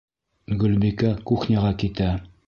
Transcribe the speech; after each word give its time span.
Гөлбикә 0.63 1.11
кухняға 1.31 1.69
китә. 1.85 2.09